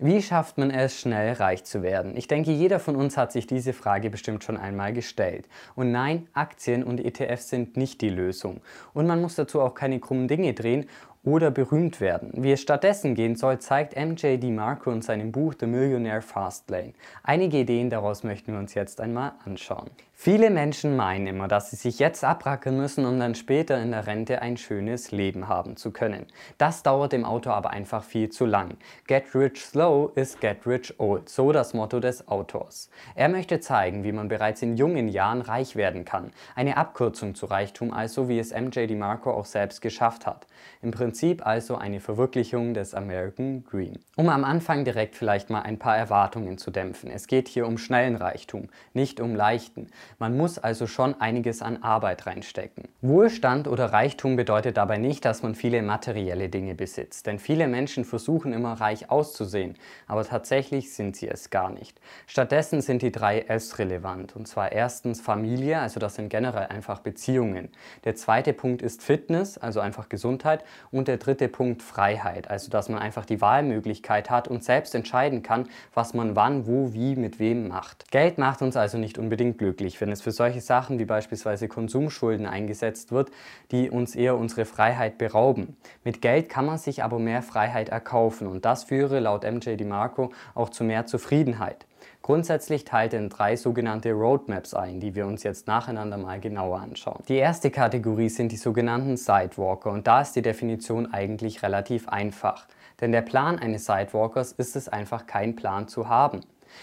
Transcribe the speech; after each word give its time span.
Wie 0.00 0.22
schafft 0.22 0.58
man 0.58 0.70
es, 0.70 1.00
schnell 1.00 1.32
reich 1.32 1.64
zu 1.64 1.82
werden? 1.82 2.16
Ich 2.16 2.28
denke, 2.28 2.52
jeder 2.52 2.78
von 2.78 2.94
uns 2.94 3.16
hat 3.16 3.32
sich 3.32 3.48
diese 3.48 3.72
Frage 3.72 4.10
bestimmt 4.10 4.44
schon 4.44 4.56
einmal 4.56 4.92
gestellt. 4.92 5.48
Und 5.74 5.90
nein, 5.90 6.28
Aktien 6.34 6.84
und 6.84 7.04
ETFs 7.04 7.48
sind 7.48 7.76
nicht 7.76 8.00
die 8.00 8.08
Lösung. 8.08 8.60
Und 8.94 9.08
man 9.08 9.20
muss 9.20 9.34
dazu 9.34 9.60
auch 9.60 9.74
keine 9.74 9.98
krummen 9.98 10.28
Dinge 10.28 10.54
drehen 10.54 10.88
oder 11.28 11.50
berühmt 11.50 12.00
werden. 12.00 12.30
Wie 12.34 12.52
es 12.52 12.62
stattdessen 12.62 13.14
gehen 13.14 13.36
soll, 13.36 13.58
zeigt 13.58 13.96
MJ 13.96 14.38
DiMarco 14.38 14.90
in 14.90 15.02
seinem 15.02 15.30
Buch 15.30 15.54
The 15.60 15.66
Millionaire 15.66 16.22
Fastlane. 16.22 16.94
Einige 17.22 17.58
Ideen 17.58 17.90
daraus 17.90 18.22
möchten 18.22 18.52
wir 18.52 18.58
uns 18.58 18.72
jetzt 18.72 19.00
einmal 19.00 19.32
anschauen. 19.44 19.90
Viele 20.20 20.50
Menschen 20.50 20.96
meinen 20.96 21.28
immer, 21.28 21.46
dass 21.46 21.70
sie 21.70 21.76
sich 21.76 22.00
jetzt 22.00 22.24
abrackern 22.24 22.76
müssen, 22.76 23.06
um 23.06 23.20
dann 23.20 23.36
später 23.36 23.80
in 23.80 23.92
der 23.92 24.08
Rente 24.08 24.42
ein 24.42 24.56
schönes 24.56 25.12
Leben 25.12 25.46
haben 25.46 25.76
zu 25.76 25.92
können. 25.92 26.26
Das 26.58 26.82
dauert 26.82 27.12
dem 27.12 27.24
Autor 27.24 27.54
aber 27.54 27.70
einfach 27.70 28.02
viel 28.02 28.28
zu 28.28 28.44
lang. 28.44 28.78
Get 29.06 29.32
rich 29.36 29.64
slow 29.64 30.10
ist 30.16 30.40
get 30.40 30.66
rich 30.66 30.98
old, 30.98 31.28
so 31.28 31.52
das 31.52 31.72
Motto 31.72 32.00
des 32.00 32.26
Autors. 32.26 32.90
Er 33.14 33.28
möchte 33.28 33.60
zeigen, 33.60 34.02
wie 34.02 34.10
man 34.10 34.26
bereits 34.26 34.60
in 34.60 34.76
jungen 34.76 35.06
Jahren 35.06 35.40
reich 35.40 35.76
werden 35.76 36.04
kann. 36.04 36.32
Eine 36.56 36.78
Abkürzung 36.78 37.36
zu 37.36 37.46
Reichtum 37.46 37.92
also, 37.92 38.28
wie 38.28 38.40
es 38.40 38.52
MJ 38.52 38.88
DiMarco 38.88 39.30
auch 39.30 39.44
selbst 39.44 39.82
geschafft 39.82 40.26
hat. 40.26 40.48
Im 40.82 40.90
Prinzip 40.90 41.17
also 41.22 41.76
eine 41.76 42.00
Verwirklichung 42.00 42.74
des 42.74 42.94
American 42.94 43.64
Dream. 43.70 43.94
Um 44.16 44.28
am 44.28 44.44
Anfang 44.44 44.84
direkt 44.84 45.16
vielleicht 45.16 45.50
mal 45.50 45.62
ein 45.62 45.78
paar 45.78 45.96
Erwartungen 45.96 46.58
zu 46.58 46.70
dämpfen. 46.70 47.10
Es 47.10 47.26
geht 47.26 47.48
hier 47.48 47.66
um 47.66 47.78
schnellen 47.78 48.16
Reichtum, 48.16 48.68
nicht 48.94 49.20
um 49.20 49.34
leichten. 49.34 49.90
Man 50.18 50.36
muss 50.36 50.58
also 50.58 50.86
schon 50.86 51.20
einiges 51.20 51.62
an 51.62 51.82
Arbeit 51.82 52.26
reinstecken. 52.26 52.88
Wohlstand 53.00 53.68
oder 53.68 53.92
Reichtum 53.92 54.36
bedeutet 54.36 54.76
dabei 54.76 54.98
nicht, 54.98 55.24
dass 55.24 55.42
man 55.42 55.54
viele 55.54 55.82
materielle 55.82 56.48
Dinge 56.48 56.74
besitzt, 56.74 57.26
denn 57.26 57.38
viele 57.38 57.68
Menschen 57.68 58.04
versuchen 58.04 58.52
immer 58.52 58.74
reich 58.74 59.10
auszusehen, 59.10 59.76
aber 60.06 60.24
tatsächlich 60.24 60.92
sind 60.92 61.16
sie 61.16 61.28
es 61.28 61.50
gar 61.50 61.70
nicht. 61.70 62.00
Stattdessen 62.26 62.80
sind 62.80 63.02
die 63.02 63.12
drei 63.12 63.40
S 63.42 63.78
relevant, 63.78 64.34
und 64.34 64.48
zwar 64.48 64.72
erstens 64.72 65.20
Familie, 65.20 65.78
also 65.78 66.00
das 66.00 66.16
sind 66.16 66.28
generell 66.28 66.66
einfach 66.66 67.00
Beziehungen. 67.00 67.70
Der 68.04 68.14
zweite 68.16 68.52
Punkt 68.52 68.82
ist 68.82 69.02
Fitness, 69.02 69.58
also 69.58 69.80
einfach 69.80 70.08
Gesundheit, 70.08 70.64
und 70.90 70.97
der 71.06 71.18
dritte 71.18 71.48
Punkt 71.48 71.82
Freiheit, 71.82 72.50
also 72.50 72.70
dass 72.70 72.88
man 72.88 72.98
einfach 72.98 73.24
die 73.24 73.40
Wahlmöglichkeit 73.40 74.30
hat 74.30 74.48
und 74.48 74.64
selbst 74.64 74.94
entscheiden 74.94 75.42
kann, 75.42 75.68
was 75.94 76.14
man 76.14 76.34
wann, 76.34 76.66
wo, 76.66 76.92
wie, 76.92 77.14
mit 77.14 77.38
wem 77.38 77.68
macht. 77.68 78.10
Geld 78.10 78.38
macht 78.38 78.62
uns 78.62 78.76
also 78.76 78.98
nicht 78.98 79.18
unbedingt 79.18 79.58
glücklich 79.58 79.98
wenn 80.00 80.10
es 80.10 80.22
für 80.22 80.32
solche 80.32 80.60
Sachen 80.60 80.98
wie 80.98 81.04
beispielsweise 81.04 81.68
Konsumschulden 81.68 82.46
eingesetzt 82.46 83.12
wird, 83.12 83.30
die 83.70 83.90
uns 83.90 84.14
eher 84.14 84.36
unsere 84.36 84.64
Freiheit 84.64 85.18
berauben. 85.18 85.76
Mit 86.04 86.22
Geld 86.22 86.48
kann 86.48 86.66
man 86.66 86.78
sich 86.78 87.02
aber 87.02 87.18
mehr 87.18 87.42
Freiheit 87.42 87.88
erkaufen 87.88 88.46
und 88.46 88.64
das 88.64 88.84
führe 88.84 89.20
laut 89.20 89.44
MJ 89.44 89.76
DiMarco 89.76 90.32
auch 90.54 90.70
zu 90.70 90.84
mehr 90.84 91.06
Zufriedenheit. 91.06 91.86
Grundsätzlich 92.22 92.84
teilt 92.84 93.12
er 93.12 93.20
in 93.20 93.28
drei 93.28 93.56
sogenannte 93.56 94.12
Roadmaps 94.12 94.74
ein, 94.74 95.00
die 95.00 95.14
wir 95.14 95.26
uns 95.26 95.42
jetzt 95.42 95.66
nacheinander 95.66 96.18
mal 96.18 96.40
genauer 96.40 96.80
anschauen. 96.80 97.22
Die 97.28 97.36
erste 97.36 97.70
Kategorie 97.70 98.28
sind 98.28 98.52
die 98.52 98.56
sogenannten 98.56 99.16
Sidewalker 99.16 99.90
und 99.90 100.06
da 100.06 100.20
ist 100.20 100.32
die 100.32 100.42
Definition 100.42 101.12
eigentlich 101.12 101.62
relativ 101.62 102.08
einfach. 102.08 102.66
Denn 103.00 103.12
der 103.12 103.22
Plan 103.22 103.58
eines 103.58 103.86
Sidewalkers 103.86 104.52
ist 104.52 104.76
es 104.76 104.88
einfach 104.88 105.26
kein 105.26 105.56
Plan 105.56 105.88
zu 105.88 106.08
haben. 106.08 106.40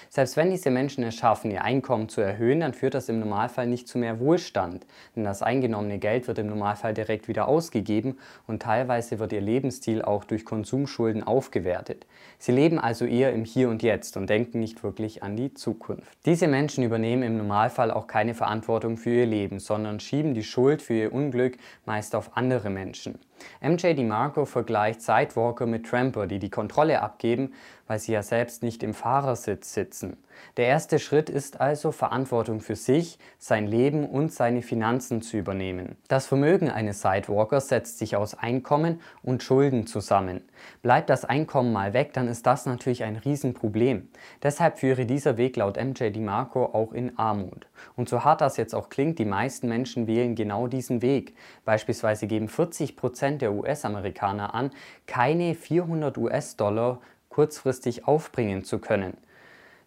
Selbst 0.09 0.37
wenn 0.37 0.49
diese 0.49 0.71
Menschen 0.71 1.03
es 1.03 1.15
schaffen, 1.15 1.51
ihr 1.51 1.63
Einkommen 1.63 2.09
zu 2.09 2.21
erhöhen, 2.21 2.61
dann 2.61 2.73
führt 2.73 2.93
das 2.93 3.09
im 3.09 3.19
Normalfall 3.19 3.67
nicht 3.67 3.87
zu 3.87 3.97
mehr 3.97 4.19
Wohlstand, 4.19 4.85
denn 5.15 5.23
das 5.23 5.41
eingenommene 5.41 5.99
Geld 5.99 6.27
wird 6.27 6.39
im 6.39 6.47
Normalfall 6.47 6.93
direkt 6.93 7.27
wieder 7.27 7.47
ausgegeben 7.47 8.17
und 8.47 8.61
teilweise 8.61 9.19
wird 9.19 9.33
ihr 9.33 9.41
Lebensstil 9.41 10.01
auch 10.01 10.23
durch 10.23 10.45
Konsumschulden 10.45 11.23
aufgewertet. 11.23 12.05
Sie 12.37 12.51
leben 12.51 12.79
also 12.79 13.05
eher 13.05 13.33
im 13.33 13.45
Hier 13.45 13.69
und 13.69 13.83
Jetzt 13.83 14.17
und 14.17 14.29
denken 14.29 14.59
nicht 14.59 14.83
wirklich 14.83 15.23
an 15.23 15.35
die 15.35 15.53
Zukunft. 15.53 16.17
Diese 16.25 16.47
Menschen 16.47 16.83
übernehmen 16.83 17.23
im 17.23 17.37
Normalfall 17.37 17.91
auch 17.91 18.07
keine 18.07 18.33
Verantwortung 18.33 18.97
für 18.97 19.11
ihr 19.11 19.25
Leben, 19.25 19.59
sondern 19.59 19.99
schieben 19.99 20.33
die 20.33 20.43
Schuld 20.43 20.81
für 20.81 20.93
ihr 20.93 21.13
Unglück 21.13 21.57
meist 21.85 22.15
auf 22.15 22.35
andere 22.35 22.69
Menschen. 22.69 23.19
MJ 23.61 23.93
DiMarco 23.93 24.45
vergleicht 24.45 25.01
Sidewalker 25.01 25.65
mit 25.65 25.85
Tramper, 25.85 26.27
die 26.27 26.39
die 26.39 26.49
Kontrolle 26.49 27.01
abgeben, 27.01 27.53
weil 27.87 27.99
sie 27.99 28.13
ja 28.13 28.23
selbst 28.23 28.63
nicht 28.63 28.83
im 28.83 28.93
Fahrersitz 28.93 29.73
sitzen. 29.73 30.17
Der 30.57 30.67
erste 30.67 30.99
Schritt 30.99 31.29
ist 31.29 31.61
also, 31.61 31.91
Verantwortung 31.91 32.59
für 32.59 32.75
sich, 32.75 33.19
sein 33.37 33.67
Leben 33.67 34.05
und 34.05 34.33
seine 34.33 34.61
Finanzen 34.61 35.21
zu 35.21 35.37
übernehmen. 35.37 35.95
Das 36.07 36.25
Vermögen 36.25 36.69
eines 36.69 37.01
Sidewalkers 37.01 37.69
setzt 37.69 37.99
sich 37.99 38.15
aus 38.15 38.35
Einkommen 38.35 39.01
und 39.21 39.43
Schulden 39.43 39.87
zusammen. 39.87 40.41
Bleibt 40.81 41.09
das 41.09 41.25
Einkommen 41.25 41.71
mal 41.71 41.93
weg, 41.93 42.13
dann 42.13 42.27
ist 42.27 42.45
das 42.45 42.65
natürlich 42.65 43.03
ein 43.03 43.15
Riesenproblem. 43.17 44.09
Deshalb 44.41 44.79
führe 44.79 45.05
dieser 45.05 45.37
Weg 45.37 45.55
laut 45.55 45.77
MJ 45.77 46.09
DiMarco 46.09 46.65
auch 46.65 46.91
in 46.91 47.17
Armut. 47.17 47.67
Und 47.95 48.09
so 48.09 48.23
hart 48.23 48.41
das 48.41 48.57
jetzt 48.57 48.73
auch 48.73 48.89
klingt, 48.89 49.19
die 49.19 49.25
meisten 49.25 49.67
Menschen 49.67 50.07
wählen 50.07 50.35
genau 50.35 50.67
diesen 50.67 51.01
Weg. 51.01 51.35
Beispielsweise 51.65 52.27
geben 52.27 52.47
40% 52.47 53.24
der 53.33 53.53
US-Amerikaner 53.53 54.53
an, 54.53 54.71
keine 55.07 55.55
400 55.55 56.17
US-Dollar 56.17 57.01
kurzfristig 57.29 58.07
aufbringen 58.07 58.63
zu 58.63 58.79
können. 58.79 59.17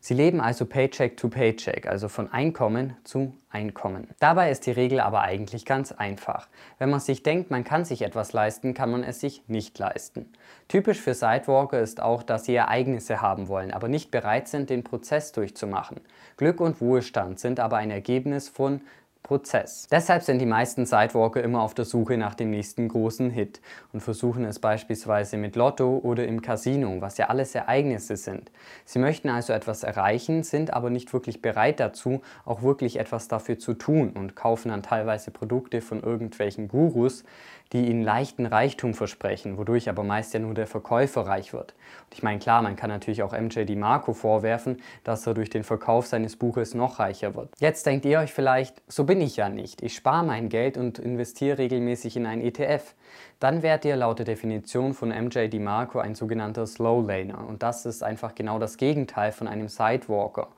Sie 0.00 0.14
leben 0.14 0.40
also 0.40 0.64
Paycheck 0.64 1.16
to 1.16 1.28
Paycheck, 1.28 1.86
also 1.86 2.08
von 2.08 2.32
Einkommen 2.32 2.96
zu 3.02 3.34
Einkommen. 3.50 4.08
Dabei 4.20 4.50
ist 4.50 4.66
die 4.66 4.70
Regel 4.70 5.00
aber 5.00 5.22
eigentlich 5.22 5.64
ganz 5.64 5.90
einfach. 5.90 6.48
Wenn 6.78 6.90
man 6.90 7.00
sich 7.00 7.24
denkt, 7.24 7.50
man 7.50 7.64
kann 7.64 7.84
sich 7.84 8.02
etwas 8.02 8.32
leisten, 8.32 8.74
kann 8.74 8.90
man 8.90 9.02
es 9.02 9.20
sich 9.20 9.42
nicht 9.48 9.76
leisten. 9.78 10.32
Typisch 10.68 11.00
für 11.00 11.14
Sidewalker 11.14 11.80
ist 11.80 12.00
auch, 12.00 12.22
dass 12.22 12.44
sie 12.44 12.54
Ereignisse 12.54 13.20
haben 13.22 13.48
wollen, 13.48 13.72
aber 13.72 13.88
nicht 13.88 14.10
bereit 14.10 14.46
sind, 14.46 14.70
den 14.70 14.84
Prozess 14.84 15.32
durchzumachen. 15.32 16.00
Glück 16.36 16.60
und 16.60 16.80
Wohlstand 16.80 17.40
sind 17.40 17.58
aber 17.58 17.78
ein 17.78 17.90
Ergebnis 17.90 18.48
von 18.48 18.82
Prozess. 19.22 19.86
Deshalb 19.90 20.22
sind 20.22 20.38
die 20.38 20.46
meisten 20.46 20.86
Sidewalker 20.86 21.42
immer 21.42 21.62
auf 21.62 21.74
der 21.74 21.84
Suche 21.84 22.16
nach 22.16 22.34
dem 22.34 22.50
nächsten 22.50 22.88
großen 22.88 23.30
Hit 23.30 23.60
und 23.92 24.00
versuchen 24.00 24.44
es 24.44 24.58
beispielsweise 24.58 25.36
mit 25.36 25.54
Lotto 25.54 25.98
oder 26.02 26.26
im 26.26 26.40
Casino, 26.40 27.00
was 27.00 27.18
ja 27.18 27.26
alles 27.26 27.54
Ereignisse 27.54 28.16
sind. 28.16 28.50
Sie 28.84 28.98
möchten 28.98 29.28
also 29.28 29.52
etwas 29.52 29.82
erreichen, 29.82 30.42
sind 30.44 30.72
aber 30.72 30.88
nicht 30.90 31.12
wirklich 31.12 31.42
bereit 31.42 31.78
dazu, 31.78 32.22
auch 32.44 32.62
wirklich 32.62 32.98
etwas 32.98 33.28
dafür 33.28 33.58
zu 33.58 33.74
tun 33.74 34.12
und 34.14 34.34
kaufen 34.34 34.70
dann 34.70 34.82
teilweise 34.82 35.30
Produkte 35.30 35.82
von 35.82 36.02
irgendwelchen 36.02 36.68
Gurus, 36.68 37.24
die 37.72 37.86
ihnen 37.86 38.02
leichten 38.02 38.46
Reichtum 38.46 38.94
versprechen, 38.94 39.58
wodurch 39.58 39.88
aber 39.88 40.02
meist 40.02 40.32
ja 40.32 40.40
nur 40.40 40.54
der 40.54 40.66
Verkäufer 40.66 41.26
reich 41.26 41.52
wird. 41.52 41.74
Und 42.06 42.14
ich 42.14 42.22
meine, 42.22 42.38
klar, 42.38 42.62
man 42.62 42.76
kann 42.76 42.88
natürlich 42.88 43.22
auch 43.22 43.38
MJ 43.38 43.64
DiMarco 43.64 44.14
vorwerfen, 44.14 44.78
dass 45.04 45.26
er 45.26 45.34
durch 45.34 45.50
den 45.50 45.64
Verkauf 45.64 46.06
seines 46.06 46.36
Buches 46.36 46.74
noch 46.74 46.98
reicher 46.98 47.34
wird. 47.34 47.50
Jetzt 47.58 47.84
denkt 47.84 48.06
ihr 48.06 48.20
euch 48.20 48.32
vielleicht, 48.32 48.80
so 48.90 49.04
bin 49.08 49.22
ich 49.22 49.36
ja 49.38 49.48
nicht. 49.48 49.82
Ich 49.82 49.96
spare 49.96 50.22
mein 50.22 50.50
Geld 50.50 50.76
und 50.76 50.98
investiere 50.98 51.56
regelmäßig 51.56 52.18
in 52.18 52.26
ein 52.26 52.42
ETF. 52.42 52.94
Dann 53.40 53.62
werdet 53.62 53.86
ihr 53.86 53.96
laut 53.96 54.18
der 54.18 54.26
Definition 54.26 54.92
von 54.92 55.08
MJ 55.08 55.48
DiMarco 55.48 55.98
ein 55.98 56.14
sogenannter 56.14 56.66
Slow 56.66 57.10
Laner. 57.10 57.48
Und 57.48 57.62
das 57.62 57.86
ist 57.86 58.02
einfach 58.02 58.34
genau 58.34 58.58
das 58.58 58.76
Gegenteil 58.76 59.32
von 59.32 59.48
einem 59.48 59.68
Sidewalker 59.68 60.48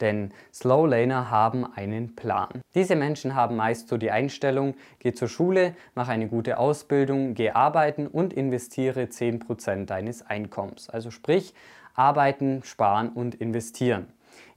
denn 0.00 0.30
Slow 0.54 0.86
Laner 0.86 1.28
haben 1.28 1.66
einen 1.74 2.14
Plan. 2.14 2.62
Diese 2.76 2.94
Menschen 2.94 3.34
haben 3.34 3.56
meist 3.56 3.88
so 3.88 3.96
die 3.96 4.12
Einstellung, 4.12 4.74
geh 5.00 5.12
zur 5.12 5.26
Schule, 5.26 5.74
mach 5.96 6.06
eine 6.06 6.28
gute 6.28 6.58
Ausbildung, 6.58 7.34
geh 7.34 7.50
arbeiten 7.50 8.06
und 8.06 8.32
investiere 8.32 9.02
10% 9.06 9.86
deines 9.86 10.24
Einkommens. 10.24 10.88
Also 10.88 11.10
sprich, 11.10 11.52
arbeiten, 11.94 12.62
sparen 12.62 13.08
und 13.08 13.34
investieren. 13.34 14.06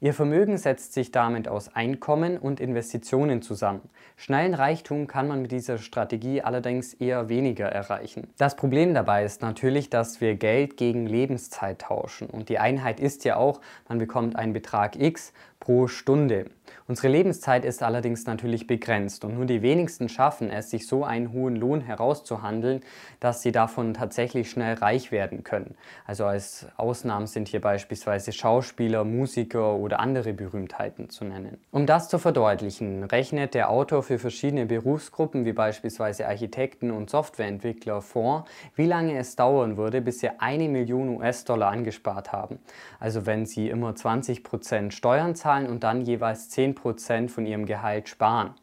Ihr 0.03 0.15
Vermögen 0.15 0.57
setzt 0.57 0.93
sich 0.93 1.11
damit 1.11 1.47
aus 1.47 1.75
Einkommen 1.75 2.39
und 2.39 2.59
Investitionen 2.59 3.43
zusammen. 3.43 3.87
Schnellen 4.17 4.55
Reichtum 4.55 5.05
kann 5.05 5.27
man 5.27 5.43
mit 5.43 5.51
dieser 5.51 5.77
Strategie 5.77 6.41
allerdings 6.41 6.95
eher 6.95 7.29
weniger 7.29 7.67
erreichen. 7.67 8.27
Das 8.39 8.55
Problem 8.55 8.95
dabei 8.95 9.23
ist 9.23 9.43
natürlich, 9.43 9.91
dass 9.91 10.19
wir 10.19 10.33
Geld 10.33 10.75
gegen 10.75 11.05
Lebenszeit 11.05 11.81
tauschen. 11.81 12.31
Und 12.31 12.49
die 12.49 12.57
Einheit 12.57 12.99
ist 12.99 13.25
ja 13.25 13.35
auch, 13.35 13.61
man 13.87 13.99
bekommt 13.99 14.35
einen 14.35 14.53
Betrag 14.53 14.99
X 14.99 15.33
pro 15.59 15.87
Stunde. 15.87 16.47
Unsere 16.87 17.07
Lebenszeit 17.07 17.63
ist 17.63 17.83
allerdings 17.83 18.25
natürlich 18.25 18.67
begrenzt 18.67 19.23
und 19.23 19.35
nur 19.35 19.45
die 19.45 19.61
wenigsten 19.61 20.09
schaffen 20.09 20.49
es, 20.49 20.71
sich 20.71 20.87
so 20.87 21.05
einen 21.05 21.31
hohen 21.31 21.55
Lohn 21.55 21.81
herauszuhandeln, 21.81 22.81
dass 23.19 23.43
sie 23.43 23.51
davon 23.51 23.93
tatsächlich 23.93 24.49
schnell 24.49 24.73
reich 24.75 25.11
werden 25.11 25.43
können. 25.43 25.75
Also 26.05 26.25
als 26.25 26.65
Ausnahmen 26.77 27.27
sind 27.27 27.47
hier 27.47 27.61
beispielsweise 27.61 28.31
Schauspieler, 28.31 29.03
Musiker 29.03 29.75
oder 29.75 29.90
andere 29.99 30.33
Berühmtheiten 30.33 31.09
zu 31.09 31.25
nennen. 31.25 31.57
Um 31.71 31.85
das 31.85 32.09
zu 32.09 32.19
verdeutlichen, 32.19 33.03
rechnet 33.03 33.53
der 33.53 33.69
Autor 33.69 34.03
für 34.03 34.19
verschiedene 34.19 34.65
Berufsgruppen 34.65 35.45
wie 35.45 35.53
beispielsweise 35.53 36.27
Architekten 36.27 36.91
und 36.91 37.09
Softwareentwickler 37.09 38.01
vor, 38.01 38.45
wie 38.75 38.85
lange 38.85 39.17
es 39.17 39.35
dauern 39.35 39.77
würde, 39.77 40.01
bis 40.01 40.19
sie 40.19 40.29
eine 40.39 40.69
Million 40.69 41.17
US-Dollar 41.17 41.69
angespart 41.69 42.31
haben. 42.31 42.59
Also 42.99 43.25
wenn 43.25 43.45
sie 43.45 43.69
immer 43.69 43.91
20% 43.91 44.91
Steuern 44.91 45.35
zahlen 45.35 45.67
und 45.67 45.83
dann 45.83 46.01
jeweils 46.01 46.49
10% 46.51 47.29
von 47.29 47.45
ihrem 47.45 47.65
Gehalt 47.65 48.09
sparen. 48.09 48.55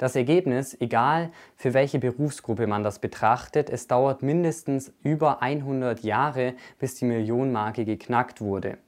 Das 0.00 0.16
Ergebnis, 0.16 0.74
egal 0.80 1.30
für 1.56 1.74
welche 1.74 1.98
Berufsgruppe 1.98 2.66
man 2.66 2.82
das 2.82 3.00
betrachtet, 3.00 3.68
es 3.68 3.86
dauert 3.86 4.22
mindestens 4.22 4.94
über 5.02 5.42
100 5.42 6.00
Jahre, 6.00 6.54
bis 6.78 6.94
die 6.94 7.04
Millionenmarke 7.04 7.84
geknackt 7.84 8.40
wurde. 8.40 8.78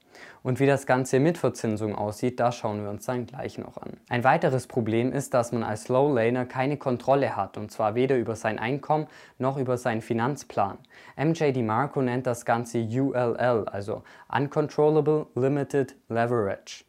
Und 0.43 0.61
wie 0.61 0.67
das 0.67 0.87
Ganze 0.87 1.20
mit 1.20 1.38
Verzinsung 1.38 1.94
aussieht, 1.94 2.41
das 2.41 2.56
schauen 2.56 2.82
wir 2.82 2.91
uns 2.91 3.06
dann 3.06 3.26
gleich 3.26 3.59
noch 3.59 3.76
an. 3.76 3.93
Ein 4.09 4.25
weiteres 4.25 4.67
Problem 4.67 5.12
ist, 5.12 5.35
dass 5.35 5.53
man 5.53 5.62
als 5.62 5.85
Slow 5.85 6.14
Laner 6.14 6.47
keine 6.47 6.76
Kontrolle 6.76 7.37
hat, 7.37 7.56
und 7.56 7.70
zwar 7.70 7.94
weder 7.94 8.17
über 8.17 8.37
sein 8.37 8.59
Einkommen 8.59 9.06
noch 9.38 9.56
über 9.56 9.76
seinen 9.76 10.03
Finanzplan. 10.03 10.79
MJ 11.17 11.53
DiMarco 11.53 12.03
nennt 12.03 12.26
das 12.26 12.44
Ganze 12.44 12.79
ULL, 12.79 13.67
also 13.70 14.03
Uncontrollable 14.29 15.26
Limited 15.35 15.97
Leverage. 16.09 16.85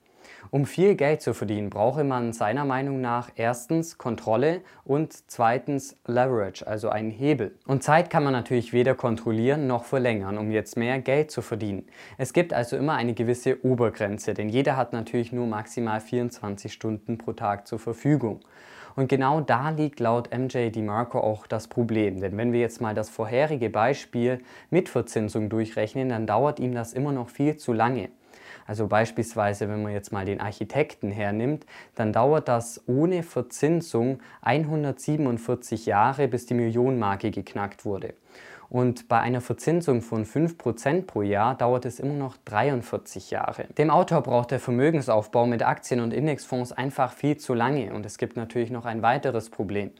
Um 0.51 0.65
viel 0.65 0.95
Geld 0.95 1.21
zu 1.21 1.33
verdienen, 1.33 1.69
brauche 1.69 2.03
man 2.03 2.33
seiner 2.33 2.65
Meinung 2.65 3.01
nach 3.01 3.29
erstens 3.35 3.97
Kontrolle 3.97 4.61
und 4.83 5.13
zweitens 5.31 5.97
Leverage, 6.05 6.65
also 6.67 6.89
einen 6.89 7.11
Hebel. 7.11 7.55
Und 7.65 7.83
Zeit 7.83 8.09
kann 8.09 8.23
man 8.23 8.33
natürlich 8.33 8.73
weder 8.73 8.95
kontrollieren 8.95 9.67
noch 9.67 9.85
verlängern, 9.85 10.37
um 10.37 10.51
jetzt 10.51 10.77
mehr 10.77 10.99
Geld 10.99 11.31
zu 11.31 11.41
verdienen. 11.41 11.85
Es 12.17 12.33
gibt 12.33 12.53
also 12.53 12.77
immer 12.77 12.93
eine 12.93 13.13
gewisse 13.13 13.63
Obergrenze, 13.65 14.33
denn 14.33 14.49
jeder 14.49 14.77
hat 14.77 14.93
natürlich 14.93 15.31
nur 15.31 15.47
maximal 15.47 15.99
24 15.99 16.71
Stunden 16.71 17.17
pro 17.17 17.33
Tag 17.33 17.67
zur 17.67 17.79
Verfügung. 17.79 18.41
Und 18.95 19.07
genau 19.07 19.41
da 19.41 19.69
liegt 19.69 19.99
laut 19.99 20.29
MJ 20.31 20.69
DiMarco 20.69 21.19
auch 21.19 21.47
das 21.47 21.67
Problem. 21.67 22.21
Denn 22.21 22.37
wenn 22.37 22.53
wir 22.53 22.59
jetzt 22.59 22.81
mal 22.81 22.93
das 22.93 23.09
vorherige 23.09 23.69
Beispiel 23.69 24.41
mit 24.69 24.89
Verzinsung 24.89 25.49
durchrechnen, 25.49 26.09
dann 26.09 26.27
dauert 26.27 26.59
ihm 26.59 26.75
das 26.75 26.93
immer 26.93 27.11
noch 27.11 27.29
viel 27.29 27.57
zu 27.57 27.73
lange. 27.73 28.09
Also 28.65 28.87
beispielsweise, 28.87 29.69
wenn 29.69 29.83
man 29.83 29.91
jetzt 29.91 30.11
mal 30.11 30.25
den 30.25 30.39
Architekten 30.39 31.11
hernimmt, 31.11 31.65
dann 31.95 32.13
dauert 32.13 32.47
das 32.47 32.81
ohne 32.87 33.23
Verzinsung 33.23 34.19
147 34.41 35.85
Jahre, 35.85 36.27
bis 36.27 36.45
die 36.45 36.53
Millionenmarke 36.53 37.31
geknackt 37.31 37.85
wurde. 37.85 38.13
Und 38.73 39.07
bei 39.07 39.19
einer 39.19 39.39
Verzinsung 39.39 40.01
von 40.01 40.25
5% 40.25 41.05
pro 41.05 41.21
Jahr 41.21 41.53
dauert 41.53 41.85
es 41.85 41.99
immer 41.99 42.15
noch 42.15 42.37
43 42.45 43.29
Jahre. 43.29 43.65
Dem 43.77 43.91
Autor 43.91 44.21
braucht 44.23 44.49
der 44.49 44.59
Vermögensaufbau 44.59 45.45
mit 45.45 45.61
Aktien 45.61 45.99
und 45.99 46.11
Indexfonds 46.11 46.71
einfach 46.71 47.13
viel 47.13 47.37
zu 47.37 47.53
lange. 47.53 47.93
Und 47.93 48.03
es 48.03 48.17
gibt 48.17 48.35
natürlich 48.35 48.71
noch 48.71 48.85
ein 48.85 49.03
weiteres 49.03 49.51
Problem, 49.51 49.91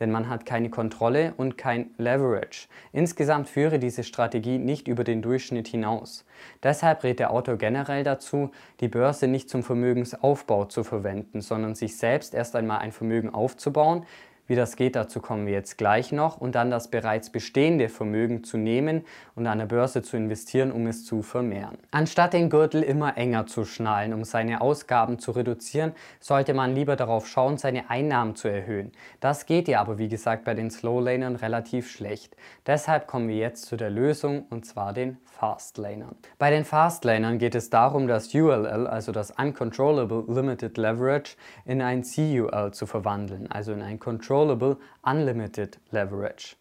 denn 0.00 0.10
man 0.10 0.30
hat 0.30 0.46
keine 0.46 0.70
Kontrolle 0.70 1.34
und 1.36 1.58
kein 1.58 1.90
Leverage. 1.98 2.68
Insgesamt 2.94 3.50
führe 3.50 3.78
diese 3.78 4.02
Strategie 4.02 4.56
nicht 4.56 4.88
über 4.88 5.04
den 5.04 5.20
Durchschnitt 5.20 5.68
hinaus. 5.68 6.24
Deshalb 6.62 7.04
rät 7.04 7.18
der 7.18 7.32
Autor 7.32 7.58
generell 7.58 8.02
dazu, 8.02 8.50
die 8.80 8.88
Börse 8.88 9.28
nicht 9.28 9.50
zum 9.50 9.62
Vermögensaufbau 9.62 10.64
zu 10.64 10.84
verwenden, 10.84 11.42
sondern 11.42 11.74
sich 11.74 11.98
selbst 11.98 12.32
erst 12.32 12.56
einmal 12.56 12.78
ein 12.78 12.92
Vermögen 12.92 13.28
aufzubauen, 13.28 14.06
wie 14.48 14.56
das 14.56 14.76
geht, 14.76 14.96
dazu 14.96 15.20
kommen 15.20 15.46
wir 15.46 15.52
jetzt 15.52 15.78
gleich 15.78 16.12
noch. 16.12 16.38
Und 16.38 16.54
dann 16.54 16.70
das 16.70 16.88
bereits 16.88 17.30
bestehende 17.30 17.88
Vermögen 17.88 18.42
zu 18.42 18.56
nehmen 18.56 19.04
und 19.34 19.46
an 19.46 19.58
der 19.58 19.66
Börse 19.66 20.02
zu 20.02 20.16
investieren, 20.16 20.72
um 20.72 20.86
es 20.86 21.04
zu 21.04 21.22
vermehren. 21.22 21.78
Anstatt 21.90 22.32
den 22.32 22.50
Gürtel 22.50 22.82
immer 22.82 23.16
enger 23.16 23.46
zu 23.46 23.64
schnallen, 23.64 24.12
um 24.12 24.24
seine 24.24 24.60
Ausgaben 24.60 25.18
zu 25.18 25.30
reduzieren, 25.30 25.92
sollte 26.18 26.54
man 26.54 26.74
lieber 26.74 26.96
darauf 26.96 27.28
schauen, 27.28 27.56
seine 27.56 27.88
Einnahmen 27.88 28.34
zu 28.34 28.48
erhöhen. 28.48 28.92
Das 29.20 29.46
geht 29.46 29.68
ja 29.68 29.80
aber, 29.80 29.98
wie 29.98 30.08
gesagt, 30.08 30.44
bei 30.44 30.54
den 30.54 30.70
Slowlanern 30.70 31.36
relativ 31.36 31.90
schlecht. 31.90 32.36
Deshalb 32.66 33.06
kommen 33.06 33.28
wir 33.28 33.36
jetzt 33.36 33.66
zu 33.66 33.76
der 33.76 33.90
Lösung 33.90 34.46
und 34.50 34.66
zwar 34.66 34.92
den 34.92 35.18
Fastlanern. 35.24 36.16
Bei 36.38 36.50
den 36.50 36.64
Fastlanern 36.64 37.38
geht 37.38 37.54
es 37.54 37.70
darum, 37.70 38.06
das 38.06 38.34
ULL, 38.34 38.86
also 38.86 39.12
das 39.12 39.30
Uncontrollable 39.30 40.24
Limited 40.28 40.76
Leverage, 40.76 41.36
in 41.64 41.80
ein 41.80 42.02
CUL 42.02 42.72
zu 42.72 42.86
verwandeln, 42.86 43.50
also 43.50 43.72
in 43.72 43.82
ein 43.82 43.98
Control 43.98 44.31
Controllable 44.32 44.78
Unlimited 45.02 45.78
Leverage. 45.90 46.56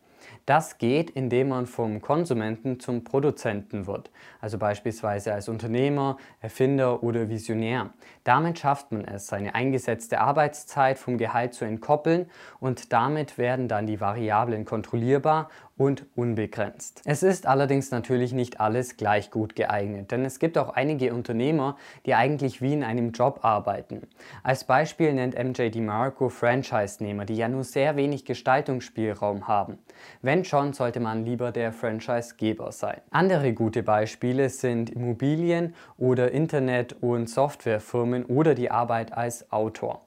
Das 0.45 0.77
geht, 0.77 1.09
indem 1.11 1.47
man 1.47 1.67
vom 1.67 2.01
Konsumenten 2.01 2.81
zum 2.81 3.05
Produzenten 3.05 3.87
wird, 3.87 4.11
also 4.41 4.57
beispielsweise 4.57 5.33
als 5.33 5.47
Unternehmer, 5.47 6.17
Erfinder 6.41 7.01
oder 7.01 7.29
Visionär. 7.29 7.91
Damit 8.25 8.59
schafft 8.59 8.91
man 8.91 9.05
es, 9.05 9.27
seine 9.27 9.55
eingesetzte 9.55 10.19
Arbeitszeit 10.19 10.99
vom 10.99 11.17
Gehalt 11.17 11.53
zu 11.53 11.63
entkoppeln 11.63 12.29
und 12.59 12.91
damit 12.91 13.37
werden 13.37 13.69
dann 13.69 13.87
die 13.87 14.01
Variablen 14.01 14.65
kontrollierbar 14.65 15.49
und 15.81 16.05
unbegrenzt. 16.15 17.01
Es 17.05 17.23
ist 17.23 17.47
allerdings 17.47 17.89
natürlich 17.89 18.33
nicht 18.33 18.61
alles 18.61 18.97
gleich 18.97 19.31
gut 19.31 19.55
geeignet, 19.55 20.11
denn 20.11 20.23
es 20.23 20.37
gibt 20.37 20.59
auch 20.59 20.69
einige 20.69 21.11
Unternehmer, 21.11 21.75
die 22.05 22.13
eigentlich 22.13 22.61
wie 22.61 22.73
in 22.73 22.83
einem 22.83 23.13
Job 23.13 23.39
arbeiten. 23.41 24.03
Als 24.43 24.63
Beispiel 24.63 25.11
nennt 25.11 25.33
MJ 25.33 25.69
DiMarco 25.69 26.29
Franchise-Nehmer, 26.29 27.25
die 27.25 27.35
ja 27.35 27.47
nur 27.47 27.63
sehr 27.63 27.95
wenig 27.95 28.25
Gestaltungsspielraum 28.25 29.47
haben. 29.47 29.79
Wenn 30.21 30.45
schon, 30.45 30.73
sollte 30.73 30.99
man 30.99 31.25
lieber 31.25 31.51
der 31.51 31.73
Franchise-Geber 31.73 32.71
sein. 32.71 33.01
Andere 33.09 33.53
gute 33.53 33.81
Beispiele 33.81 34.49
sind 34.49 34.91
Immobilien 34.91 35.73
oder 35.97 36.31
Internet- 36.31 37.01
und 37.01 37.27
Softwarefirmen 37.27 38.25
oder 38.25 38.53
die 38.53 38.69
Arbeit 38.69 39.13
als 39.13 39.51
Autor. 39.51 40.05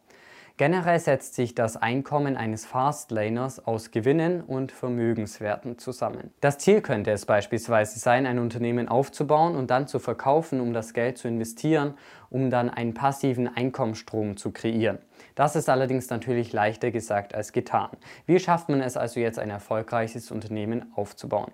Generell 0.57 1.01
setzt 1.01 1.35
sich 1.35 1.57
das 1.57 1.77
Einkommen 1.77 2.37
eines 2.37 2.65
Fastlaners 2.65 3.67
aus 3.67 3.91
Gewinnen 3.91 4.41
und 4.41 4.71
Vermögenswerten 4.71 5.79
zusammen. 5.79 6.31
Das 6.41 6.59
Ziel 6.59 6.81
könnte 6.81 7.11
es 7.11 7.27
beispielsweise 7.27 7.99
sein, 7.99 8.25
ein 8.25 8.39
Unternehmen 8.39 8.87
aufzubauen 8.89 9.57
und 9.57 9.73
dann 9.73 9.89
zu 9.89 9.99
verkaufen, 9.99 10.61
um 10.61 10.73
das 10.73 10.95
Geld 10.95 11.19
zu 11.19 11.27
investieren, 11.27 11.95
um 12.31 12.51
dann 12.51 12.71
einen 12.71 12.95
passiven 12.95 13.49
Einkommensstrom 13.49 14.37
zu 14.37 14.53
kreieren. 14.53 14.99
Das 15.35 15.57
ist 15.57 15.69
allerdings 15.69 16.09
natürlich 16.11 16.53
leichter 16.53 16.93
gesagt 16.93 17.35
als 17.35 17.51
getan. 17.51 17.91
Wie 18.27 18.39
schafft 18.39 18.69
man 18.69 18.81
es 18.81 18.97
also 18.97 19.19
jetzt, 19.19 19.41
ein 19.41 19.51
erfolgreiches 19.51 20.31
Unternehmen 20.31 20.93
aufzubauen? 20.95 21.51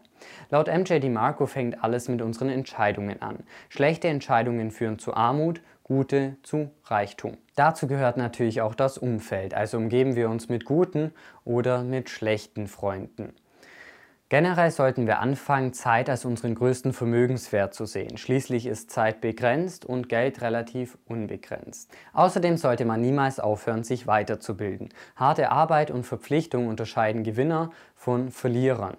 Laut 0.51 0.69
MJ 0.69 0.99
DiMarco 0.99 1.47
fängt 1.47 1.83
alles 1.83 2.09
mit 2.09 2.21
unseren 2.21 2.51
Entscheidungen 2.51 3.23
an. 3.23 3.45
Schlechte 3.71 4.09
Entscheidungen 4.09 4.71
führen 4.71 4.99
zu 4.99 5.15
Armut, 5.15 5.63
gute 5.91 6.37
zu 6.45 6.71
Reichtum. 6.85 7.37
Dazu 7.57 7.89
gehört 7.89 8.17
natürlich 8.17 8.61
auch 8.61 8.77
das 8.77 8.97
Umfeld, 8.97 9.55
also 9.55 9.77
umgeben 9.77 10.15
wir 10.15 10.31
uns 10.31 10.49
mit 10.49 10.65
guten 10.65 11.11
oder 11.45 11.83
mit 11.83 12.09
schlechten 12.09 12.69
Freunden. 12.69 13.33
Generell 14.29 14.71
sollten 14.71 15.09
wir 15.09 15.19
anfangen, 15.19 15.73
Zeit 15.73 16.09
als 16.09 16.25
unseren 16.25 16.55
größten 16.55 16.93
Vermögenswert 16.93 17.75
zu 17.75 17.87
sehen. 17.87 18.19
Schließlich 18.19 18.67
ist 18.67 18.93
Zeit 18.93 19.21
begrenzt 19.21 19.85
und 19.85 20.09
Geld 20.09 20.43
relativ 20.43 20.97
unbegrenzt. 21.07 21.91
Außerdem 22.13 22.57
sollte 22.57 22.85
man 22.85 23.01
niemals 23.01 23.41
aufhören, 23.41 23.83
sich 23.83 24.07
weiterzubilden. 24.07 24.91
Harte 25.17 25.51
Arbeit 25.51 25.91
und 25.91 26.07
Verpflichtung 26.07 26.69
unterscheiden 26.69 27.25
Gewinner 27.25 27.73
von 27.97 28.31
Verlierern. 28.31 28.97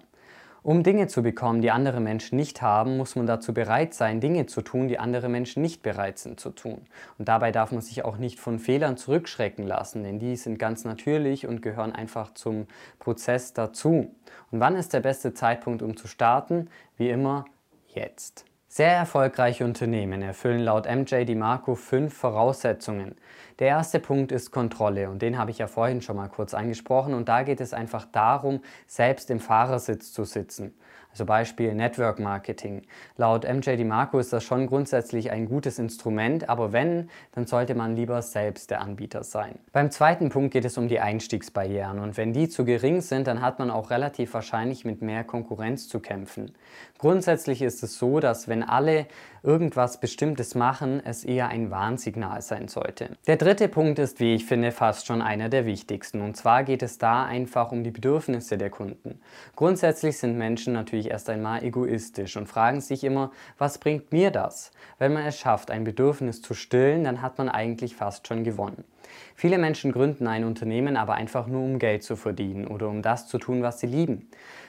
Um 0.64 0.84
Dinge 0.84 1.08
zu 1.08 1.24
bekommen, 1.24 1.60
die 1.60 1.72
andere 1.72 1.98
Menschen 1.98 2.36
nicht 2.36 2.62
haben, 2.62 2.96
muss 2.96 3.16
man 3.16 3.26
dazu 3.26 3.52
bereit 3.52 3.94
sein, 3.94 4.20
Dinge 4.20 4.46
zu 4.46 4.62
tun, 4.62 4.86
die 4.86 5.00
andere 5.00 5.28
Menschen 5.28 5.60
nicht 5.60 5.82
bereit 5.82 6.20
sind 6.20 6.38
zu 6.38 6.50
tun. 6.50 6.82
Und 7.18 7.26
dabei 7.26 7.50
darf 7.50 7.72
man 7.72 7.80
sich 7.80 8.04
auch 8.04 8.16
nicht 8.16 8.38
von 8.38 8.60
Fehlern 8.60 8.96
zurückschrecken 8.96 9.66
lassen, 9.66 10.04
denn 10.04 10.20
die 10.20 10.36
sind 10.36 10.60
ganz 10.60 10.84
natürlich 10.84 11.48
und 11.48 11.62
gehören 11.62 11.92
einfach 11.92 12.32
zum 12.34 12.68
Prozess 13.00 13.52
dazu. 13.52 14.14
Und 14.52 14.60
wann 14.60 14.76
ist 14.76 14.92
der 14.92 15.00
beste 15.00 15.34
Zeitpunkt, 15.34 15.82
um 15.82 15.96
zu 15.96 16.06
starten? 16.06 16.68
Wie 16.96 17.10
immer, 17.10 17.44
jetzt. 17.88 18.44
Sehr 18.74 18.94
erfolgreiche 18.94 19.66
Unternehmen 19.66 20.22
erfüllen 20.22 20.60
laut 20.60 20.86
MJ 20.86 21.26
DiMarco 21.26 21.74
fünf 21.74 22.14
Voraussetzungen. 22.14 23.16
Der 23.58 23.68
erste 23.68 24.00
Punkt 24.00 24.32
ist 24.32 24.50
Kontrolle 24.50 25.10
und 25.10 25.20
den 25.20 25.36
habe 25.36 25.50
ich 25.50 25.58
ja 25.58 25.66
vorhin 25.66 26.00
schon 26.00 26.16
mal 26.16 26.30
kurz 26.30 26.54
angesprochen 26.54 27.12
und 27.12 27.28
da 27.28 27.42
geht 27.42 27.60
es 27.60 27.74
einfach 27.74 28.06
darum, 28.06 28.62
selbst 28.86 29.28
im 29.28 29.40
Fahrersitz 29.40 30.14
zu 30.14 30.24
sitzen. 30.24 30.72
Also 31.12 31.26
Beispiel 31.26 31.74
Network 31.74 32.18
Marketing. 32.18 32.82
Laut 33.16 33.44
MJ 33.44 33.76
DiMarco 33.76 34.18
ist 34.18 34.32
das 34.32 34.44
schon 34.44 34.66
grundsätzlich 34.66 35.30
ein 35.30 35.46
gutes 35.46 35.78
Instrument, 35.78 36.48
aber 36.48 36.72
wenn, 36.72 37.10
dann 37.32 37.46
sollte 37.46 37.74
man 37.74 37.94
lieber 37.94 38.22
selbst 38.22 38.70
der 38.70 38.80
Anbieter 38.80 39.22
sein. 39.22 39.58
Beim 39.72 39.90
zweiten 39.90 40.30
Punkt 40.30 40.52
geht 40.52 40.64
es 40.64 40.78
um 40.78 40.88
die 40.88 41.00
Einstiegsbarrieren 41.00 41.98
und 41.98 42.16
wenn 42.16 42.32
die 42.32 42.48
zu 42.48 42.64
gering 42.64 43.02
sind, 43.02 43.26
dann 43.26 43.42
hat 43.42 43.58
man 43.58 43.70
auch 43.70 43.90
relativ 43.90 44.32
wahrscheinlich 44.32 44.86
mit 44.86 45.02
mehr 45.02 45.22
Konkurrenz 45.22 45.86
zu 45.86 46.00
kämpfen. 46.00 46.52
Grundsätzlich 46.98 47.62
ist 47.62 47.82
es 47.82 47.98
so, 47.98 48.20
dass 48.20 48.48
wenn 48.48 48.62
alle 48.62 49.06
irgendwas 49.42 49.98
Bestimmtes 49.98 50.54
machen, 50.54 51.02
es 51.04 51.24
eher 51.24 51.48
ein 51.48 51.70
Warnsignal 51.70 52.42
sein 52.42 52.68
sollte. 52.68 53.10
Der 53.26 53.36
dritte 53.36 53.66
Punkt 53.68 53.98
ist, 53.98 54.20
wie 54.20 54.34
ich 54.34 54.46
finde, 54.46 54.70
fast 54.70 55.06
schon 55.06 55.20
einer 55.20 55.48
der 55.48 55.66
wichtigsten. 55.66 56.20
Und 56.20 56.36
zwar 56.36 56.62
geht 56.62 56.82
es 56.82 56.98
da 56.98 57.24
einfach 57.24 57.72
um 57.72 57.82
die 57.82 57.90
Bedürfnisse 57.90 58.56
der 58.56 58.70
Kunden. 58.70 59.20
Grundsätzlich 59.56 60.18
sind 60.18 60.38
Menschen 60.38 60.74
natürlich 60.74 61.01
erst 61.08 61.28
einmal 61.28 61.62
egoistisch 61.62 62.36
und 62.36 62.46
fragen 62.46 62.80
sich 62.80 63.04
immer, 63.04 63.30
was 63.58 63.78
bringt 63.78 64.12
mir 64.12 64.30
das? 64.30 64.70
Wenn 64.98 65.12
man 65.12 65.24
es 65.24 65.38
schafft, 65.38 65.70
ein 65.70 65.84
Bedürfnis 65.84 66.42
zu 66.42 66.54
stillen, 66.54 67.04
dann 67.04 67.22
hat 67.22 67.38
man 67.38 67.48
eigentlich 67.48 67.96
fast 67.96 68.26
schon 68.26 68.44
gewonnen. 68.44 68.84
Viele 69.34 69.58
Menschen 69.58 69.92
gründen 69.92 70.26
ein 70.26 70.44
Unternehmen 70.44 70.96
aber 70.96 71.14
einfach 71.14 71.46
nur, 71.46 71.62
um 71.62 71.78
Geld 71.78 72.02
zu 72.02 72.16
verdienen 72.16 72.66
oder 72.66 72.88
um 72.88 73.02
das 73.02 73.28
zu 73.28 73.38
tun, 73.38 73.62
was 73.62 73.80
sie 73.80 73.86
lieben. 73.86 74.28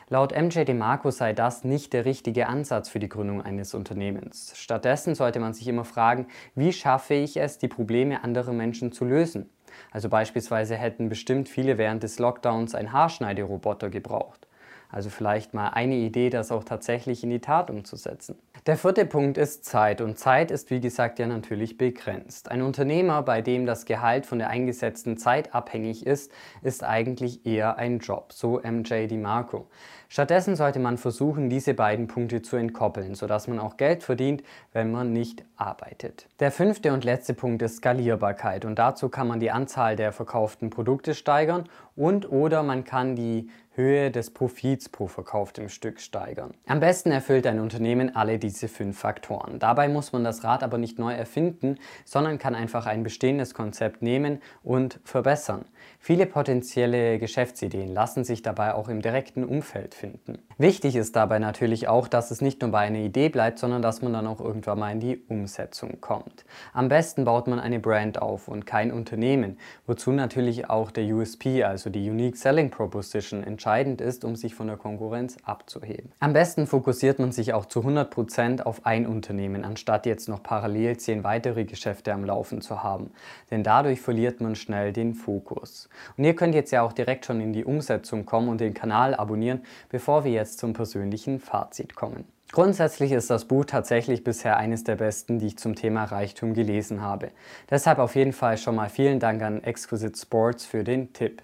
Laut 0.09 0.33
MJ 0.35 0.63
DeMarco 0.65 1.11
sei 1.11 1.33
das 1.33 1.63
nicht 1.63 1.93
der 1.93 2.05
richtige 2.05 2.47
Ansatz 2.47 2.89
für 2.89 2.99
die 2.99 3.09
Gründung 3.09 3.41
eines 3.41 3.73
Unternehmens. 3.73 4.53
Stattdessen 4.55 5.15
sollte 5.15 5.39
man 5.39 5.53
sich 5.53 5.67
immer 5.67 5.85
fragen, 5.85 6.27
wie 6.55 6.73
schaffe 6.73 7.13
ich 7.13 7.37
es, 7.37 7.57
die 7.57 7.67
Probleme 7.67 8.23
anderer 8.23 8.53
Menschen 8.53 8.91
zu 8.91 9.05
lösen? 9.05 9.49
Also 9.91 10.09
beispielsweise 10.09 10.75
hätten 10.75 11.09
bestimmt 11.09 11.49
viele 11.49 11.77
während 11.77 12.03
des 12.03 12.19
Lockdowns 12.19 12.75
einen 12.75 12.91
Haarschneideroboter 12.91 13.89
gebraucht. 13.89 14.47
Also 14.93 15.09
vielleicht 15.09 15.55
mal 15.55 15.69
eine 15.69 15.95
Idee, 15.95 16.29
das 16.29 16.51
auch 16.51 16.63
tatsächlich 16.63 17.23
in 17.23 17.31
die 17.31 17.39
Tat 17.39 17.71
umzusetzen. 17.71 18.37
Der 18.67 18.77
vierte 18.77 19.07
Punkt 19.07 19.39
ist 19.39 19.65
Zeit 19.65 20.01
und 20.01 20.19
Zeit 20.19 20.51
ist 20.51 20.69
wie 20.69 20.79
gesagt 20.79 21.17
ja 21.17 21.25
natürlich 21.25 21.79
begrenzt. 21.79 22.51
Ein 22.51 22.61
Unternehmer, 22.61 23.23
bei 23.23 23.41
dem 23.41 23.65
das 23.65 23.85
Gehalt 23.85 24.27
von 24.27 24.37
der 24.37 24.49
eingesetzten 24.49 25.17
Zeit 25.17 25.55
abhängig 25.55 26.05
ist, 26.05 26.31
ist 26.61 26.83
eigentlich 26.83 27.43
eher 27.43 27.77
ein 27.77 27.99
Job, 27.99 28.33
so 28.33 28.61
MJ 28.63 29.07
DiMarco. 29.07 29.67
Stattdessen 30.09 30.55
sollte 30.55 30.77
man 30.77 30.99
versuchen, 30.99 31.49
diese 31.49 31.73
beiden 31.73 32.05
Punkte 32.05 32.43
zu 32.43 32.55
entkoppeln, 32.55 33.15
sodass 33.15 33.47
man 33.47 33.57
auch 33.57 33.77
Geld 33.77 34.03
verdient, 34.03 34.43
wenn 34.71 34.91
man 34.91 35.11
nicht 35.11 35.43
arbeitet. 35.55 36.27
Der 36.39 36.51
fünfte 36.51 36.93
und 36.93 37.03
letzte 37.03 37.33
Punkt 37.33 37.63
ist 37.63 37.77
Skalierbarkeit 37.77 38.63
und 38.63 38.77
dazu 38.77 39.09
kann 39.09 39.27
man 39.27 39.39
die 39.39 39.49
Anzahl 39.49 39.95
der 39.95 40.11
verkauften 40.11 40.69
Produkte 40.69 41.15
steigern 41.15 41.67
und 41.95 42.29
oder 42.31 42.63
man 42.63 42.83
kann 42.83 43.15
die 43.15 43.49
Höhe 43.75 44.11
des 44.11 44.29
Profits 44.29 44.87
pro 44.87 45.07
verkauftem 45.07 45.67
Stück 45.67 45.99
steigern. 45.99 46.53
Am 46.67 46.79
besten 46.79 47.11
erfüllt 47.11 47.47
ein 47.47 47.59
Unternehmen 47.59 48.15
alle 48.15 48.37
diese 48.37 48.67
fünf 48.67 48.99
Faktoren. 48.99 49.57
Dabei 49.57 49.89
muss 49.89 50.13
man 50.13 50.23
das 50.23 50.43
Rad 50.43 50.61
aber 50.61 50.77
nicht 50.77 50.99
neu 50.99 51.11
erfinden, 51.11 51.79
sondern 52.05 52.37
kann 52.37 52.53
einfach 52.53 52.85
ein 52.85 53.01
bestehendes 53.01 53.55
Konzept 53.55 54.03
nehmen 54.03 54.41
und 54.61 54.99
verbessern. 55.03 55.65
Viele 55.99 56.27
potenzielle 56.27 57.17
Geschäftsideen 57.17 57.91
lassen 57.91 58.23
sich 58.23 58.43
dabei 58.43 58.75
auch 58.75 58.89
im 58.89 59.01
direkten 59.01 59.43
Umfeld 59.43 59.95
finden. 59.95 60.37
Wichtig 60.59 60.95
ist 60.95 61.15
dabei 61.15 61.39
natürlich 61.39 61.87
auch, 61.87 62.07
dass 62.07 62.29
es 62.29 62.41
nicht 62.41 62.61
nur 62.61 62.69
bei 62.69 62.79
einer 62.79 62.99
Idee 62.99 63.29
bleibt, 63.29 63.57
sondern 63.57 63.81
dass 63.81 64.03
man 64.03 64.13
dann 64.13 64.27
auch 64.27 64.39
irgendwann 64.39 64.79
mal 64.79 64.91
in 64.91 64.99
die 64.99 65.17
Umsetzung 65.29 65.99
kommt. 65.99 66.45
Am 66.73 66.89
besten 66.89 67.23
baut 67.25 67.47
man 67.47 67.59
eine 67.59 67.79
Brand 67.79 68.21
auf 68.21 68.47
und 68.47 68.67
kein 68.67 68.91
Unternehmen, 68.91 69.57
wozu 69.87 70.11
natürlich 70.11 70.69
auch 70.69 70.91
der 70.91 71.05
USP, 71.05 71.63
also 71.83 71.99
die 71.99 72.09
Unique 72.09 72.37
Selling 72.37 72.69
Proposition, 72.69 73.43
entscheidend 73.43 73.99
ist, 73.99 74.23
um 74.23 74.37
sich 74.37 74.55
von 74.55 74.67
der 74.67 74.77
Konkurrenz 74.77 75.35
abzuheben. 75.43 76.13
Am 76.21 76.31
besten 76.31 76.65
fokussiert 76.65 77.19
man 77.19 77.33
sich 77.33 77.53
auch 77.53 77.65
zu 77.65 77.81
100% 77.81 78.61
auf 78.61 78.85
ein 78.85 79.05
Unternehmen, 79.05 79.65
anstatt 79.65 80.05
jetzt 80.05 80.29
noch 80.29 80.41
parallel 80.41 80.95
zehn 80.95 81.25
weitere 81.25 81.65
Geschäfte 81.65 82.13
am 82.13 82.23
Laufen 82.23 82.61
zu 82.61 82.83
haben. 82.83 83.11
Denn 83.51 83.63
dadurch 83.63 83.99
verliert 83.99 84.39
man 84.39 84.55
schnell 84.55 84.93
den 84.93 85.13
Fokus. 85.13 85.89
Und 86.15 86.23
ihr 86.23 86.37
könnt 86.37 86.55
jetzt 86.55 86.71
ja 86.71 86.83
auch 86.83 86.93
direkt 86.93 87.25
schon 87.25 87.41
in 87.41 87.51
die 87.51 87.65
Umsetzung 87.65 88.25
kommen 88.25 88.47
und 88.47 88.61
den 88.61 88.73
Kanal 88.73 89.13
abonnieren, 89.13 89.63
bevor 89.89 90.23
wir 90.23 90.31
jetzt 90.31 90.59
zum 90.59 90.71
persönlichen 90.71 91.41
Fazit 91.41 91.95
kommen. 91.95 92.23
Grundsätzlich 92.53 93.11
ist 93.11 93.29
das 93.29 93.43
Buch 93.43 93.65
tatsächlich 93.65 94.23
bisher 94.23 94.55
eines 94.55 94.85
der 94.85 94.95
besten, 94.95 95.37
die 95.37 95.47
ich 95.47 95.57
zum 95.57 95.75
Thema 95.75 96.05
Reichtum 96.05 96.53
gelesen 96.53 97.01
habe. 97.01 97.31
Deshalb 97.69 97.99
auf 97.99 98.15
jeden 98.15 98.31
Fall 98.31 98.57
schon 98.57 98.75
mal 98.75 98.89
vielen 98.89 99.19
Dank 99.19 99.41
an 99.41 99.61
Exquisite 99.63 100.17
Sports 100.17 100.65
für 100.65 100.85
den 100.85 101.11
Tipp. 101.11 101.41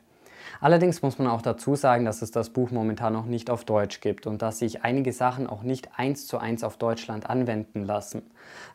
Allerdings 0.62 1.02
muss 1.02 1.20
man 1.20 1.28
auch 1.28 1.42
dazu 1.42 1.76
sagen, 1.76 2.06
dass 2.06 2.22
es 2.22 2.32
das 2.32 2.50
Buch 2.50 2.72
momentan 2.72 3.14
noch 3.14 3.26
nicht 3.26 3.50
auf 3.50 3.66
Deutsch 3.66 4.02
gibt 4.02 4.28
und 4.28 4.42
dass 4.42 4.60
sich 4.60 4.84
einige 4.84 5.14
Sachen 5.14 5.48
auch 5.48 5.64
nicht 5.64 5.90
eins 5.98 6.28
zu 6.28 6.38
eins 6.38 6.64
auf 6.64 6.78
Deutschland 6.78 7.30
anwenden 7.30 7.84
lassen. 7.84 8.24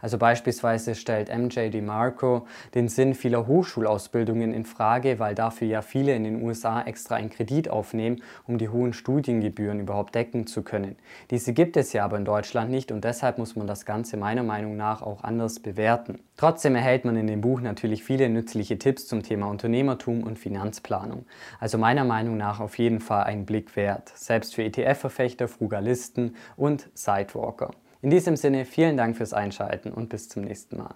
Also 0.01 0.19
beispielsweise 0.19 0.95
stellt 0.95 1.35
MJ 1.35 1.71
DeMarco 1.71 2.47
den 2.75 2.89
Sinn 2.89 3.15
vieler 3.15 3.47
Hochschulausbildungen 3.47 4.53
in 4.53 4.65
Frage, 4.65 5.19
weil 5.19 5.35
dafür 5.35 5.69
ja 5.69 5.83
viele 5.83 6.15
in 6.15 6.25
den 6.25 6.43
USA 6.43 6.83
extra 6.83 7.17
einen 7.17 7.31
Kredit 7.31 7.69
aufnehmen, 7.69 8.23
um 8.47 8.59
die 8.59 8.69
hohen 8.69 8.93
Studiengebühren 8.93 9.81
überhaupt 9.81 10.15
decken 10.15 10.47
zu 10.47 10.63
können. 10.63 10.97
Diese 11.31 11.53
gibt 11.53 11.77
es 11.77 11.93
ja 11.93 12.05
aber 12.05 12.17
in 12.17 12.25
Deutschland 12.25 12.71
nicht 12.71 12.93
und 12.93 13.05
deshalb 13.05 13.39
muss 13.39 13.57
man 13.57 13.67
das 13.67 13.85
Ganze 13.85 14.17
meiner 14.17 14.43
Meinung 14.43 14.77
nach 14.77 15.03
auch 15.03 15.25
anders 15.25 15.61
bewerten. 15.61 16.21
Trotzdem 16.37 16.75
erhält 16.75 17.05
man 17.05 17.17
in 17.17 17.29
dem 17.29 17.41
Buch 17.41 17.61
natürlich 17.61 18.03
viele 18.03 18.29
nützliche 18.29 18.77
Tipps 18.79 19.07
zum 19.07 19.23
Thema 19.23 19.47
Unternehmertum 19.47 20.25
und 20.25 20.39
Finanzplanung. 20.39 21.27
Also 21.61 21.79
meiner 21.79 22.05
Meinung 22.05 22.37
nach 22.37 22.59
auf 22.59 22.77
jeden 22.79 23.01
Fall 23.01 23.25
ein 23.25 23.47
Blick 23.47 23.77
wert, 23.77 24.13
selbst 24.17 24.55
für 24.55 24.65
ETF-Verfechter, 24.65 25.47
Frugalisten 25.47 26.35
und 26.57 26.91
Sidewalker. 26.95 27.71
In 28.03 28.11
diesem 28.11 28.37
Sinne 28.37 28.65
vielen 28.65 28.97
Dank 28.97 29.17
fürs 29.17 29.33
Einschalten 29.33 29.93
und 29.93 30.09
bis 30.09 30.29
zum 30.29 30.43
nächsten 30.43 30.77
Mal. 30.77 30.95